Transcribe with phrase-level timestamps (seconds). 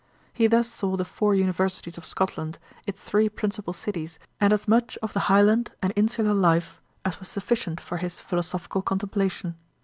[0.33, 2.57] He thus saw the four Universities of Scotland,
[2.87, 7.29] its three principal cities, and as much of the Highland and insular life as was
[7.29, 9.57] sufficient for his philosophical contemplation.